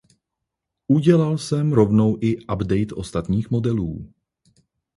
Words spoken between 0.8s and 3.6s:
Udělal jsem rovnou i update ostatních